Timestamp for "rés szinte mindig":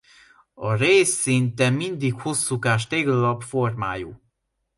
0.75-2.21